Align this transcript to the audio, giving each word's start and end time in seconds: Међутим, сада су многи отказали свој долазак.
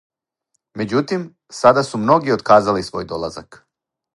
Међутим, 0.81 1.27
сада 1.57 1.83
су 1.91 1.99
многи 2.07 2.35
отказали 2.39 2.85
свој 2.89 3.07
долазак. 3.13 3.65